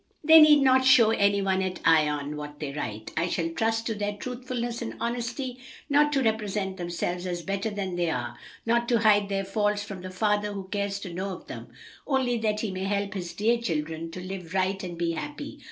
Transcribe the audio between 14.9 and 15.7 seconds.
be happy.